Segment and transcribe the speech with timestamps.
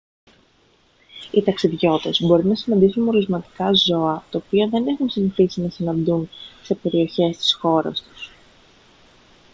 [1.31, 6.29] οι ταξιδιώτες μπορεί να συναντήσουν μολυσματικά ζώα τα οποία δεν έχουν συνηθίσει να συναντούν
[6.63, 8.29] σε περιοχές της χώρας τους